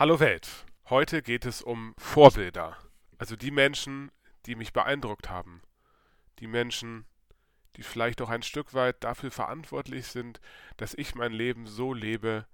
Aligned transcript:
Hallo 0.00 0.18
Welt. 0.18 0.48
Heute 0.88 1.20
geht 1.20 1.44
es 1.44 1.60
um 1.60 1.94
Vorbilder. 1.98 2.74
Also 3.18 3.36
die 3.36 3.50
Menschen, 3.50 4.10
die 4.46 4.54
mich 4.54 4.72
beeindruckt 4.72 5.28
haben. 5.28 5.60
Die 6.38 6.46
Menschen, 6.46 7.04
die 7.76 7.82
vielleicht 7.82 8.22
auch 8.22 8.30
ein 8.30 8.42
Stück 8.42 8.72
weit 8.72 9.04
dafür 9.04 9.30
verantwortlich 9.30 10.06
sind, 10.06 10.40
dass 10.78 10.94
ich 10.94 11.14
mein 11.14 11.32
Leben 11.32 11.66
so 11.66 11.92
lebe, 11.92 12.46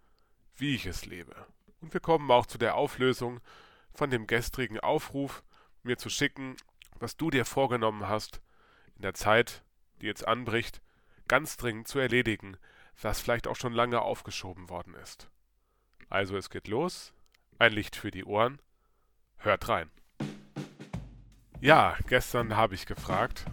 wie 0.57 0.75
ich 0.75 0.87
es 0.87 1.07
lebe. 1.07 1.47
Und 1.81 1.95
wir 1.95 2.01
kommen 2.01 2.29
auch 2.33 2.47
zu 2.47 2.59
der 2.59 2.75
Auflösung 2.75 3.39
von 3.95 4.11
dem 4.11 4.27
gestrigen 4.27 4.81
Aufruf, 4.81 5.45
mir 5.85 5.99
zu 5.99 6.11
schicken, 6.11 6.57
was 6.99 7.17
du 7.17 7.31
dir 7.31 7.45
vorgenommen 7.45 8.09
hast, 8.09 8.41
in 8.97 9.03
der 9.03 9.15
Zeit, 9.15 9.63
die 10.01 10.07
jetzt 10.07 10.27
anbricht, 10.27 10.83
ganz 11.29 11.57
dringend 11.57 11.87
zu 11.87 12.01
erledigen, 12.01 12.57
was 13.01 13.21
vielleicht 13.21 13.47
auch 13.47 13.55
schon 13.55 13.73
lange 13.73 14.03
aufgeschoben 14.03 14.69
worden 14.69 14.95
ist. 14.95 15.31
Also 16.09 16.37
es 16.37 16.51
geht 16.51 16.67
los, 16.67 17.13
ein 17.59 17.73
Licht 17.73 17.97
für 17.97 18.11
die 18.11 18.25
Ohren. 18.25 18.61
Hört 19.39 19.69
rein. 19.69 19.91
Ja, 21.61 21.97
gestern 22.07 22.57
habe 22.57 22.75
ich 22.75 22.87
gefragt, 22.87 23.47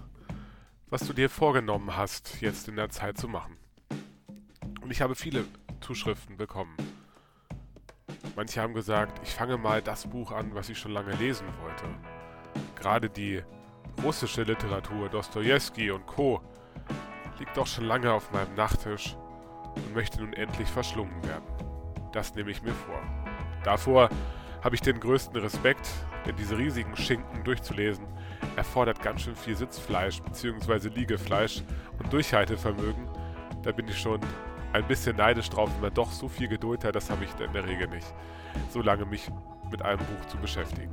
was 0.88 1.08
du 1.08 1.14
dir 1.14 1.30
vorgenommen 1.30 1.95
hast, 1.95 2.42
jetzt 2.42 2.68
in 2.68 2.76
der 2.76 2.90
Zeit 2.90 3.18
zu 3.18 3.28
machen. 3.28 3.58
Und 4.81 4.92
ich 4.92 5.02
habe 5.02 5.16
viele 5.16 5.45
Zuschriften 5.80 6.38
bekommen. 6.38 6.76
Manche 8.36 8.62
haben 8.62 8.73
gesagt, 8.73 9.22
ich 9.23 9.34
fange 9.34 9.58
mal 9.58 9.81
das 9.81 10.08
Buch 10.08 10.31
an, 10.31 10.54
was 10.54 10.70
ich 10.70 10.78
schon 10.78 10.92
lange 10.92 11.14
lesen 11.16 11.48
wollte. 11.62 11.86
Gerade 12.76 13.09
die 13.09 13.42
russische 14.04 14.44
Literatur, 14.44 15.09
Dostoevsky 15.09 15.92
und 15.92 16.06
Co. 16.06 16.42
liegt 17.40 17.56
doch 17.56 17.67
schon 17.67 17.86
lange 17.86 18.12
auf 18.12 18.31
meinem 18.31 18.56
Nachttisch 18.56 19.16
und 19.76 19.94
möchte 19.94 20.20
nun 20.20 20.34
endlich 20.34 20.67
verschlungen 20.67 21.23
werden. 21.23 21.45
Das 22.12 22.36
nehme 22.36 22.52
ich 22.52 22.62
mir 22.62 22.73
vor. 22.73 23.23
Davor 23.63 24.09
habe 24.63 24.76
ich 24.76 24.81
den 24.81 24.99
größten 24.99 25.40
Respekt, 25.41 25.90
denn 26.26 26.35
diese 26.35 26.58
riesigen 26.58 26.95
Schinken 26.95 27.44
durchzulesen 27.44 28.05
erfordert 28.55 29.02
ganz 29.02 29.22
schön 29.22 29.36
viel 29.36 29.55
Sitzfleisch 29.55 30.22
bzw. 30.22 30.89
Liegefleisch 30.89 31.64
und 32.00 32.11
Durchhaltevermögen. 32.11 33.09
Da 33.64 33.72
bin 33.72 33.88
ich 33.88 34.00
schon 34.00 34.20
ein 34.73 34.88
bisschen 34.88 35.16
neidisch 35.16 35.50
drauf, 35.50 35.70
wenn 35.75 35.81
man 35.81 35.94
doch 35.94 36.11
so 36.11 36.28
viel 36.28 36.47
Geduld 36.47 36.83
hat, 36.83 36.95
das 36.95 37.09
habe 37.09 37.23
ich 37.23 37.45
in 37.45 37.53
der 37.53 37.66
Regel 37.66 37.88
nicht, 37.88 38.14
so 38.70 38.81
lange 38.81 39.05
mich 39.05 39.30
mit 39.72 39.81
einem 39.81 40.00
Buch 40.00 40.25
zu 40.27 40.38
beschäftigen. 40.38 40.92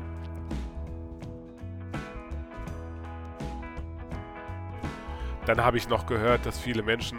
Dann 5.46 5.64
habe 5.64 5.78
ich 5.78 5.88
noch 5.88 6.06
gehört, 6.06 6.44
dass 6.46 6.58
viele 6.58 6.82
Menschen 6.82 7.18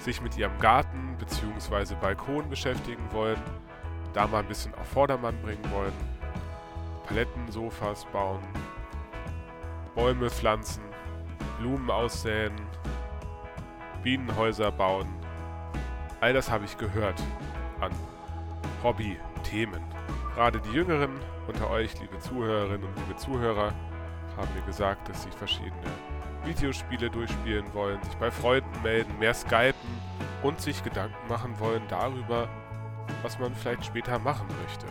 sich 0.00 0.20
mit 0.20 0.36
ihrem 0.36 0.58
Garten 0.58 1.16
bzw. 1.18 1.94
Balkon 2.00 2.48
beschäftigen 2.50 3.04
wollen 3.12 3.40
da 4.14 4.26
mal 4.26 4.38
ein 4.38 4.48
bisschen 4.48 4.74
auf 4.76 4.88
Vordermann 4.88 5.36
bringen 5.42 5.70
wollen. 5.70 5.92
Paletten, 7.06 7.50
Sofas 7.50 8.06
bauen, 8.06 8.40
Bäume 9.94 10.30
pflanzen, 10.30 10.82
Blumen 11.58 11.90
aussäen, 11.90 12.52
Bienenhäuser 14.02 14.72
bauen. 14.72 15.08
All 16.20 16.32
das 16.32 16.50
habe 16.50 16.64
ich 16.64 16.78
gehört 16.78 17.22
an 17.80 17.92
Hobby-Themen. 18.82 19.82
Gerade 20.34 20.60
die 20.60 20.72
Jüngeren 20.72 21.10
unter 21.46 21.68
euch, 21.70 22.00
liebe 22.00 22.18
Zuhörerinnen 22.18 22.84
und 22.84 22.96
liebe 22.96 23.16
Zuhörer, 23.16 23.74
haben 24.36 24.54
mir 24.54 24.62
gesagt, 24.62 25.08
dass 25.08 25.22
sie 25.22 25.30
verschiedene 25.30 25.72
Videospiele 26.44 27.10
durchspielen 27.10 27.72
wollen, 27.74 28.02
sich 28.02 28.14
bei 28.16 28.30
Freunden 28.30 28.82
melden, 28.82 29.18
mehr 29.18 29.34
skypen 29.34 29.74
und 30.42 30.60
sich 30.60 30.82
Gedanken 30.82 31.28
machen 31.28 31.58
wollen 31.58 31.82
darüber, 31.88 32.48
was 33.22 33.38
man 33.38 33.54
vielleicht 33.54 33.84
später 33.84 34.18
machen 34.18 34.46
möchte. 34.62 34.86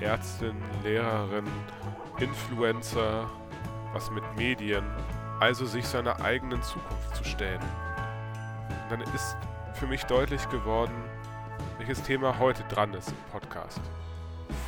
Ärztin, 0.00 0.56
Lehrerin, 0.82 1.46
Influencer, 2.18 3.30
was 3.92 4.10
mit 4.10 4.24
Medien, 4.36 4.84
also 5.40 5.66
sich 5.66 5.86
seiner 5.86 6.20
eigenen 6.22 6.62
Zukunft 6.62 7.16
zu 7.16 7.24
stellen. 7.24 7.60
Und 7.60 8.90
dann 8.90 9.00
ist 9.14 9.36
für 9.74 9.86
mich 9.86 10.04
deutlich 10.04 10.48
geworden, 10.48 10.94
welches 11.78 12.02
Thema 12.02 12.38
heute 12.38 12.64
dran 12.64 12.94
ist 12.94 13.08
im 13.08 13.32
Podcast. 13.32 13.80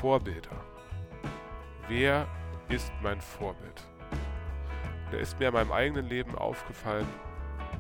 Vorbilder. 0.01 0.57
Wer 1.89 2.27
ist 2.69 2.93
mein 3.03 3.21
Vorbild? 3.21 3.83
da 5.15 5.21
ist 5.21 5.39
mir 5.39 5.49
in 5.49 5.55
meinem 5.55 5.71
eigenen 5.71 6.09
Leben 6.09 6.35
aufgefallen, 6.35 7.07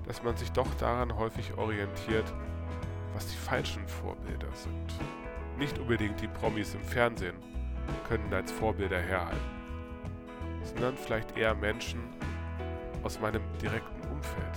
dass 0.06 0.22
man 0.22 0.36
sich 0.36 0.52
doch 0.52 0.72
daran 0.75 1.16
häufig 1.16 1.56
orientiert, 1.58 2.32
was 3.14 3.26
die 3.28 3.36
falschen 3.36 3.86
Vorbilder 3.86 4.52
sind. 4.52 4.92
Nicht 5.56 5.78
unbedingt 5.78 6.20
die 6.20 6.28
Promis 6.28 6.75
im 6.75 6.82
Fernsehen 6.82 7.36
können 8.08 8.32
als 8.32 8.50
Vorbilder 8.50 8.98
herhalten, 8.98 9.38
sondern 10.62 10.97
vielleicht 10.97 11.36
eher 11.36 11.54
Menschen 11.54 12.00
aus 13.02 13.20
meinem 13.20 13.42
direkten 13.62 14.08
Umfeld. 14.10 14.54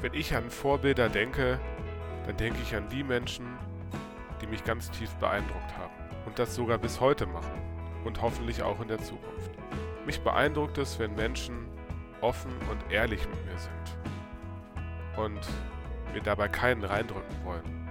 Wenn 0.00 0.14
ich 0.14 0.36
an 0.36 0.50
Vorbilder 0.50 1.08
denke, 1.08 1.58
dann 2.26 2.36
denke 2.36 2.58
ich 2.62 2.76
an 2.76 2.88
die 2.90 3.02
Menschen, 3.02 3.46
die 4.40 4.46
mich 4.46 4.64
ganz 4.64 4.90
tief 4.90 5.10
beeindruckt 5.14 5.76
haben 5.78 5.94
und 6.26 6.38
das 6.38 6.54
sogar 6.54 6.78
bis 6.78 7.00
heute 7.00 7.26
machen 7.26 7.62
und 8.04 8.20
hoffentlich 8.20 8.62
auch 8.62 8.80
in 8.80 8.88
der 8.88 8.98
Zukunft. 8.98 9.50
Mich 10.04 10.20
beeindruckt 10.20 10.76
es, 10.76 10.98
wenn 10.98 11.14
Menschen 11.14 11.66
offen 12.20 12.52
und 12.70 12.92
ehrlich 12.92 13.26
mit 13.26 13.46
mir 13.46 13.58
sind 13.58 13.96
und 15.16 15.40
mir 16.14 16.22
dabei 16.22 16.48
keinen 16.48 16.84
reindrücken 16.84 17.44
wollen. 17.44 17.88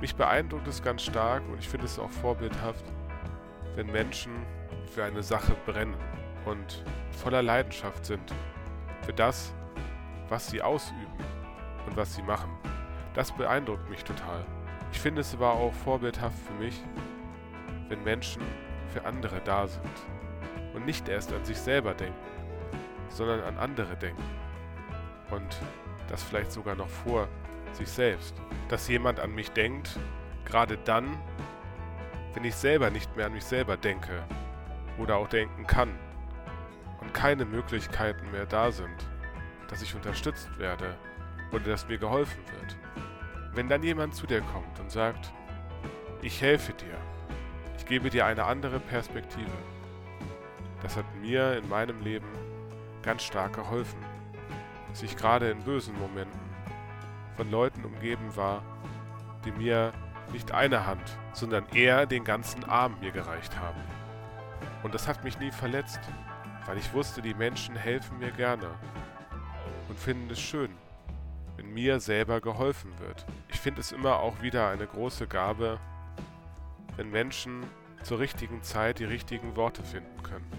Mich 0.00 0.14
beeindruckt 0.14 0.68
es 0.68 0.82
ganz 0.82 1.02
stark 1.02 1.42
und 1.48 1.58
ich 1.58 1.68
finde 1.68 1.86
es 1.86 1.98
auch 1.98 2.10
vorbildhaft, 2.10 2.84
wenn 3.74 3.86
Menschen 3.86 4.32
für 4.86 5.04
eine 5.04 5.22
Sache 5.22 5.54
brennen 5.66 5.96
und 6.44 6.84
voller 7.10 7.42
Leidenschaft 7.42 8.04
sind 8.06 8.32
für 9.02 9.12
das, 9.12 9.52
was 10.28 10.48
sie 10.48 10.62
ausüben 10.62 11.06
und 11.86 11.96
was 11.96 12.14
sie 12.14 12.22
machen. 12.22 12.50
Das 13.14 13.32
beeindruckt 13.32 13.88
mich 13.90 14.04
total. 14.04 14.44
Ich 14.92 15.00
finde 15.00 15.20
es 15.20 15.34
aber 15.34 15.52
auch 15.52 15.72
vorbildhaft 15.72 16.38
für 16.38 16.64
mich, 16.64 16.82
wenn 17.88 18.02
Menschen 18.04 18.42
für 18.92 19.04
andere 19.04 19.40
da 19.44 19.66
sind 19.66 19.90
und 20.74 20.86
nicht 20.86 21.08
erst 21.08 21.32
an 21.32 21.44
sich 21.44 21.58
selber 21.58 21.94
denken, 21.94 22.14
sondern 23.08 23.40
an 23.42 23.58
andere 23.58 23.96
denken. 23.96 24.22
Und 25.30 25.56
das 26.10 26.22
vielleicht 26.22 26.52
sogar 26.52 26.74
noch 26.74 26.88
vor 26.88 27.28
sich 27.72 27.88
selbst. 27.88 28.34
Dass 28.68 28.88
jemand 28.88 29.20
an 29.20 29.34
mich 29.34 29.50
denkt, 29.52 29.98
gerade 30.44 30.76
dann, 30.78 31.16
wenn 32.34 32.44
ich 32.44 32.54
selber 32.54 32.90
nicht 32.90 33.16
mehr 33.16 33.26
an 33.26 33.32
mich 33.32 33.44
selber 33.44 33.76
denke 33.76 34.22
oder 34.98 35.16
auch 35.16 35.28
denken 35.28 35.66
kann 35.66 35.90
und 37.00 37.14
keine 37.14 37.44
Möglichkeiten 37.44 38.30
mehr 38.30 38.46
da 38.46 38.70
sind, 38.70 39.08
dass 39.68 39.82
ich 39.82 39.94
unterstützt 39.94 40.50
werde 40.58 40.96
oder 41.52 41.64
dass 41.64 41.88
mir 41.88 41.98
geholfen 41.98 42.42
wird. 42.58 42.76
Wenn 43.54 43.68
dann 43.68 43.82
jemand 43.82 44.14
zu 44.14 44.26
dir 44.26 44.42
kommt 44.42 44.78
und 44.80 44.90
sagt, 44.90 45.32
ich 46.22 46.42
helfe 46.42 46.72
dir, 46.72 46.96
ich 47.76 47.86
gebe 47.86 48.10
dir 48.10 48.26
eine 48.26 48.44
andere 48.44 48.78
Perspektive, 48.80 49.50
das 50.82 50.96
hat 50.96 51.04
mir 51.20 51.56
in 51.56 51.68
meinem 51.68 52.00
Leben 52.00 52.28
ganz 53.02 53.22
stark 53.22 53.54
geholfen 53.54 54.09
dass 54.90 55.02
ich 55.02 55.16
gerade 55.16 55.50
in 55.50 55.62
bösen 55.62 55.98
Momenten 55.98 56.40
von 57.36 57.50
Leuten 57.50 57.84
umgeben 57.84 58.34
war, 58.36 58.62
die 59.44 59.52
mir 59.52 59.92
nicht 60.32 60.52
eine 60.52 60.86
Hand, 60.86 61.16
sondern 61.32 61.66
eher 61.72 62.06
den 62.06 62.24
ganzen 62.24 62.64
Arm 62.64 62.96
mir 63.00 63.12
gereicht 63.12 63.58
haben. 63.58 63.80
Und 64.82 64.94
das 64.94 65.08
hat 65.08 65.24
mich 65.24 65.38
nie 65.38 65.50
verletzt, 65.50 66.00
weil 66.66 66.78
ich 66.78 66.92
wusste, 66.92 67.22
die 67.22 67.34
Menschen 67.34 67.76
helfen 67.76 68.18
mir 68.18 68.30
gerne 68.30 68.68
und 69.88 69.98
finden 69.98 70.30
es 70.30 70.40
schön, 70.40 70.70
wenn 71.56 71.72
mir 71.72 72.00
selber 72.00 72.40
geholfen 72.40 72.92
wird. 72.98 73.24
Ich 73.48 73.60
finde 73.60 73.80
es 73.80 73.92
immer 73.92 74.18
auch 74.18 74.42
wieder 74.42 74.68
eine 74.68 74.86
große 74.86 75.26
Gabe, 75.26 75.78
wenn 76.96 77.10
Menschen 77.10 77.64
zur 78.02 78.18
richtigen 78.18 78.62
Zeit 78.62 78.98
die 78.98 79.04
richtigen 79.04 79.56
Worte 79.56 79.82
finden 79.82 80.22
können 80.22 80.50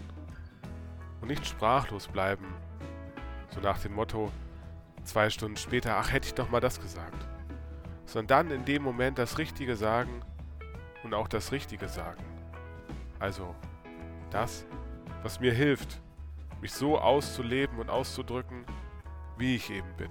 und 1.21 1.27
nicht 1.27 1.45
sprachlos 1.45 2.07
bleiben 2.07 2.45
so 3.53 3.59
nach 3.59 3.79
dem 3.79 3.93
Motto, 3.93 4.31
zwei 5.03 5.29
Stunden 5.29 5.57
später, 5.57 5.97
ach 5.97 6.11
hätte 6.11 6.27
ich 6.27 6.33
doch 6.33 6.49
mal 6.49 6.61
das 6.61 6.79
gesagt. 6.79 7.27
Sondern 8.05 8.49
dann 8.49 8.57
in 8.59 8.65
dem 8.65 8.83
Moment 8.83 9.17
das 9.17 9.37
Richtige 9.37 9.75
sagen 9.75 10.21
und 11.03 11.13
auch 11.13 11.27
das 11.27 11.51
Richtige 11.51 11.87
sagen. 11.87 12.23
Also 13.19 13.55
das, 14.29 14.65
was 15.23 15.39
mir 15.39 15.53
hilft, 15.53 16.01
mich 16.61 16.73
so 16.73 16.97
auszuleben 16.99 17.79
und 17.79 17.89
auszudrücken, 17.89 18.65
wie 19.37 19.55
ich 19.55 19.69
eben 19.69 19.91
bin. 19.97 20.09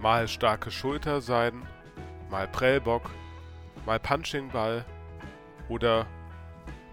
Mal 0.00 0.28
starke 0.28 0.70
Schulter 0.70 1.20
sein, 1.20 1.62
mal 2.30 2.48
Prellbock, 2.48 3.10
mal 3.86 4.00
Punchingball 4.00 4.84
oder 5.68 6.06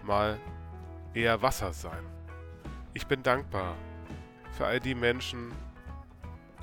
mal 0.02 0.38
eher 1.14 1.42
Wasser 1.42 1.72
sein. 1.72 2.04
Ich 2.94 3.06
bin 3.06 3.22
dankbar 3.22 3.74
für 4.52 4.66
all 4.66 4.80
die 4.80 4.94
Menschen, 4.94 5.52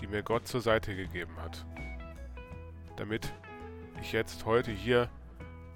die 0.01 0.07
mir 0.07 0.23
Gott 0.23 0.47
zur 0.47 0.61
Seite 0.61 0.95
gegeben 0.95 1.35
hat, 1.41 1.65
damit 2.97 3.33
ich 4.01 4.11
jetzt 4.11 4.45
heute 4.45 4.71
hier 4.71 5.09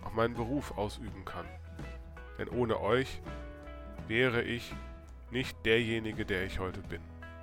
auch 0.04 0.14
meinen 0.14 0.34
Beruf 0.34 0.78
ausüben 0.78 1.26
kann. 1.26 1.46
Denn 2.38 2.50
ohne 2.50 2.80
euch 2.80 3.22
wäre 4.08 4.42
ich 4.42 4.74
nicht 5.32 5.66
derjenige, 5.66 6.26
der 6.26 6.46
ich 6.46 6.60
heute 6.60 6.82
bin. 6.82 7.02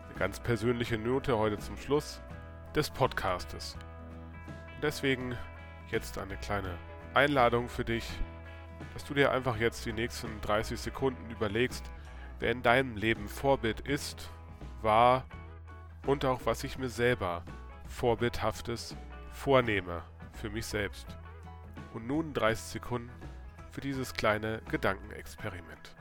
Eine 0.09 0.19
ganz 0.19 0.41
persönliche 0.41 0.99
Note 0.99 1.39
heute 1.39 1.59
zum 1.59 1.77
Schluss 1.77 2.21
des 2.75 2.91
Podcastes. 2.91 3.77
Deswegen 4.83 5.37
jetzt 5.91 6.19
eine 6.19 6.37
kleine 6.37 6.79
Einladung 7.15 7.69
für 7.69 7.85
dich, 7.85 8.09
dass 8.95 9.05
du 9.05 9.15
dir 9.15 9.33
einfach 9.33 9.57
jetzt 9.57 9.85
die 9.85 9.93
nächsten 9.93 10.41
30 10.41 10.79
Sekunden 10.79 11.31
überlegst, 11.31 11.91
wer 12.39 12.53
in 12.53 12.63
deinem 12.63 12.97
Leben 12.97 13.29
Vorbild 13.29 13.81
ist, 13.81 14.31
war 14.83 15.25
und 16.07 16.25
auch 16.25 16.41
was 16.45 16.65
ich 16.65 16.79
mir 16.79 16.89
selber 16.89 17.45
Vorbildhaftes 17.87 18.97
vornehme 19.33 20.03
für 20.33 20.51
mich 20.51 20.67
selbst. 20.67 21.07
Und 21.93 22.07
nun 22.07 22.33
30 22.33 22.65
Sekunden 22.65 23.11
für 23.71 23.81
dieses 23.81 24.15
kleine 24.15 24.63
Gedankenexperiment. 24.71 25.95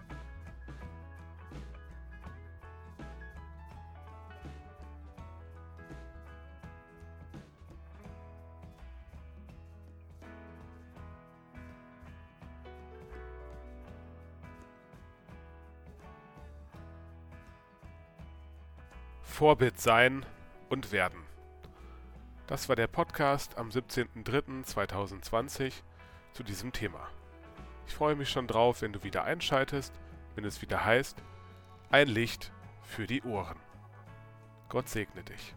Vorbild 19.39 19.79
sein 19.79 20.25
und 20.67 20.91
werden. 20.91 21.23
Das 22.45 22.67
war 22.67 22.75
der 22.75 22.87
Podcast 22.87 23.57
am 23.57 23.69
17.03.2020 23.69 25.75
zu 26.33 26.43
diesem 26.43 26.73
Thema. 26.73 27.07
Ich 27.87 27.93
freue 27.93 28.17
mich 28.17 28.29
schon 28.29 28.47
drauf, 28.47 28.81
wenn 28.81 28.91
du 28.91 29.01
wieder 29.05 29.23
einschaltest, 29.23 29.93
wenn 30.35 30.43
es 30.43 30.61
wieder 30.61 30.83
heißt, 30.83 31.23
ein 31.89 32.09
Licht 32.09 32.51
für 32.83 33.07
die 33.07 33.23
Ohren. 33.23 33.55
Gott 34.67 34.89
segne 34.89 35.23
dich. 35.23 35.55